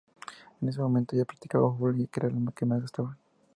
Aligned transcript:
En 0.59 0.67
ese 0.67 0.79
momento, 0.81 1.15
yo 1.15 1.25
practicaba 1.27 1.71
fútbol, 1.71 2.09
que 2.09 2.21
era 2.21 2.29
lo 2.31 2.51
que 2.53 2.65
más 2.65 2.77
me 2.77 2.81
gustaba. 2.81 3.15